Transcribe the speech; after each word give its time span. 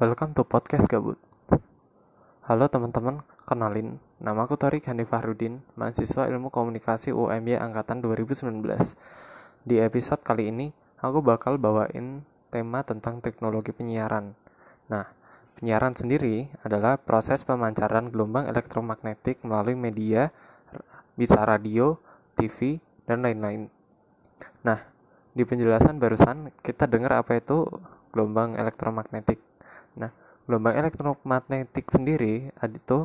Welcome 0.00 0.32
to 0.32 0.48
Podcast 0.48 0.88
Gabut. 0.88 1.20
Halo 2.48 2.72
teman-teman, 2.72 3.20
kenalin. 3.44 4.00
Nama 4.16 4.48
aku 4.48 4.56
Torik 4.56 4.88
Hanif 4.88 5.12
Fahrudin, 5.12 5.60
mahasiswa 5.76 6.24
ilmu 6.24 6.48
komunikasi 6.48 7.12
UMY 7.12 7.60
Angkatan 7.60 8.00
2019. 8.00 8.96
Di 9.60 9.76
episode 9.76 10.24
kali 10.24 10.48
ini, 10.48 10.72
aku 11.04 11.20
bakal 11.20 11.60
bawain 11.60 12.24
tema 12.48 12.80
tentang 12.80 13.20
teknologi 13.20 13.76
penyiaran. 13.76 14.32
Nah, 14.88 15.04
penyiaran 15.60 15.92
sendiri 15.92 16.48
adalah 16.64 16.96
proses 16.96 17.44
pemancaran 17.44 18.08
gelombang 18.08 18.48
elektromagnetik 18.48 19.44
melalui 19.44 19.76
media, 19.76 20.32
bisa 21.12 21.44
radio, 21.44 22.00
TV, 22.40 22.80
dan 23.04 23.20
lain-lain. 23.20 23.68
Nah, 24.64 24.80
di 25.36 25.44
penjelasan 25.44 26.00
barusan 26.00 26.56
kita 26.64 26.88
dengar 26.88 27.20
apa 27.20 27.36
itu 27.36 27.68
gelombang 28.16 28.56
elektromagnetik. 28.56 29.49
Nah, 29.98 30.10
gelombang 30.46 30.78
elektromagnetik 30.78 31.90
sendiri 31.90 32.50
itu 32.54 32.98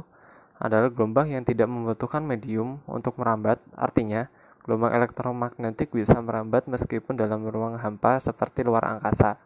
adalah 0.60 0.88
gelombang 0.92 1.34
yang 1.34 1.44
tidak 1.44 1.68
membutuhkan 1.68 2.24
medium 2.24 2.82
untuk 2.86 3.18
merambat. 3.20 3.60
Artinya, 3.76 4.30
gelombang 4.66 4.94
elektromagnetik 4.98 5.94
bisa 5.94 6.18
merambat 6.22 6.66
meskipun 6.66 7.18
dalam 7.18 7.46
ruang 7.46 7.78
hampa 7.78 8.18
seperti 8.22 8.66
luar 8.66 8.98
angkasa. 8.98 9.38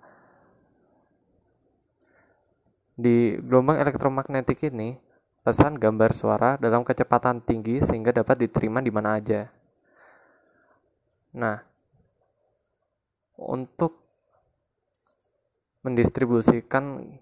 Di 2.99 3.39
gelombang 3.39 3.79
elektromagnetik 3.79 4.59
ini, 4.67 4.99
pesan 5.39 5.79
gambar 5.79 6.11
suara 6.11 6.49
dalam 6.59 6.83
kecepatan 6.83 7.39
tinggi 7.39 7.79
sehingga 7.79 8.11
dapat 8.11 8.43
diterima 8.43 8.83
di 8.83 8.91
mana 8.91 9.15
aja. 9.15 9.47
Nah, 11.33 11.63
untuk 13.39 14.03
mendistribusikan 15.79 17.15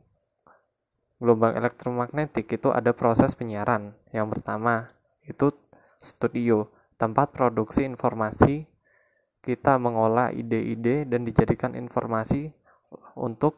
gelombang 1.17 1.57
elektromagnetik 1.57 2.45
itu 2.49 2.69
ada 2.69 2.93
proses 2.93 3.33
penyiaran. 3.33 3.93
Yang 4.13 4.27
pertama 4.37 4.89
itu 5.25 5.49
studio, 5.97 6.69
tempat 6.97 7.33
produksi 7.33 7.85
informasi. 7.85 8.69
Kita 9.41 9.79
mengolah 9.79 10.35
ide-ide 10.35 11.07
dan 11.07 11.23
dijadikan 11.23 11.71
informasi 11.71 12.51
untuk 13.15 13.55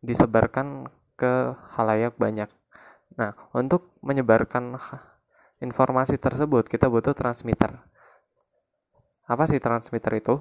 disebarkan 0.00 0.86
ke 1.18 1.52
halayak 1.76 2.14
banyak. 2.14 2.48
Nah, 3.18 3.34
untuk 3.52 3.90
menyebarkan 4.00 4.78
informasi 5.60 6.16
tersebut 6.16 6.70
kita 6.70 6.86
butuh 6.88 7.12
transmitter. 7.12 7.74
Apa 9.26 9.44
sih 9.50 9.58
transmitter 9.58 10.14
itu? 10.16 10.34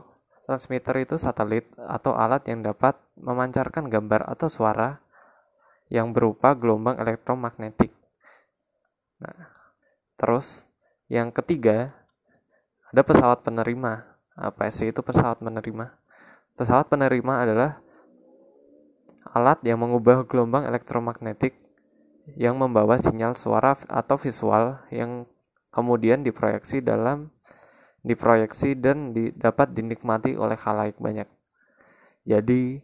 Transmitter 0.46 0.96
itu 1.02 1.16
satelit 1.18 1.70
atau 1.78 2.14
alat 2.18 2.46
yang 2.50 2.66
dapat 2.66 2.98
memancarkan 3.18 3.86
gambar 3.86 4.26
atau 4.26 4.50
suara 4.50 4.98
yang 5.90 6.14
berupa 6.14 6.54
gelombang 6.54 7.02
elektromagnetik. 7.02 7.92
Nah, 9.20 9.50
terus 10.16 10.64
yang 11.10 11.34
ketiga 11.34 11.92
ada 12.90 13.02
pesawat 13.02 13.42
penerima. 13.42 14.06
Apa 14.40 14.72
sih 14.72 14.94
itu 14.94 15.04
pesawat 15.04 15.44
penerima? 15.44 15.92
Pesawat 16.56 16.88
penerima 16.88 17.44
adalah 17.44 17.84
alat 19.36 19.60
yang 19.68 19.84
mengubah 19.84 20.24
gelombang 20.26 20.66
elektromagnetik 20.66 21.54
yang 22.38 22.56
membawa 22.56 22.98
sinyal 22.98 23.34
suara 23.34 23.74
atau 23.90 24.16
visual 24.16 24.80
yang 24.94 25.26
kemudian 25.74 26.22
diproyeksi 26.22 26.82
dalam 26.82 27.34
diproyeksi 28.04 28.80
dan 28.80 29.12
di, 29.12 29.34
dapat 29.36 29.76
dinikmati 29.76 30.40
oleh 30.40 30.56
khalayak 30.56 30.98
banyak. 30.98 31.28
Jadi 32.24 32.80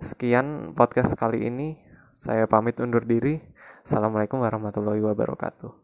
sekian 0.00 0.76
podcast 0.76 1.16
kali 1.16 1.48
ini. 1.48 1.80
Saya 2.14 2.46
pamit 2.46 2.78
undur 2.78 3.02
diri. 3.02 3.42
Assalamualaikum 3.82 4.38
warahmatullahi 4.38 5.02
wabarakatuh. 5.02 5.83